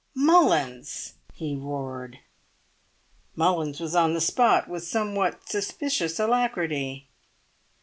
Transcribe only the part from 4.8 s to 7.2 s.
somewhat suspicious alacrity.